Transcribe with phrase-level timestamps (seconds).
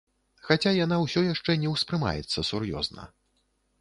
[0.47, 3.07] Хаця яна ўсё яшчэ не ўспрымаецца сур'ёзна.